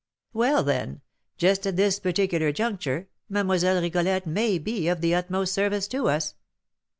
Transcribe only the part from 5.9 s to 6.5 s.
us.